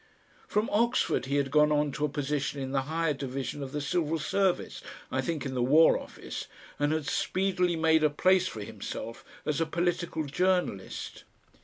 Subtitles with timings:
[0.47, 3.81] From Oxford he had gone on to a position in the Higher Division of the
[3.81, 4.81] Civil Service,
[5.11, 6.47] I think in the War Office,
[6.79, 11.23] and had speedily made a place for himself as a political journalist.